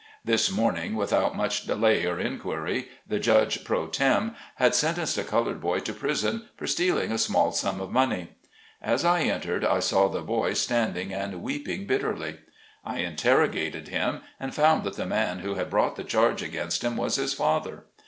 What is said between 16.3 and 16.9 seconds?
against